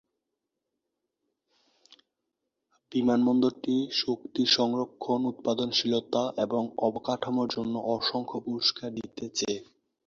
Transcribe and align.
বিমানবন্দরটি 2.91 3.75
শক্তি 4.01 4.43
সংরক্ষণ, 4.57 5.19
উৎপাদনশীলতা 5.25 6.23
এবং 6.37 6.63
অবকাঠামোর 6.79 7.47
জন্য 7.55 7.73
অসংখ্য 7.95 8.37
পুরস্কার 8.45 8.89
জিতেছে। 8.97 9.51